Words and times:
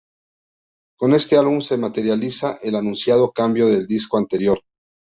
Con 0.97 1.13
este 1.13 1.37
álbum 1.37 1.61
se 1.61 1.77
materializa 1.77 2.57
el 2.63 2.73
anunciado 2.75 3.31
cambio 3.31 3.67
del 3.67 3.85
disco 3.85 4.17
anterior. 4.17 4.59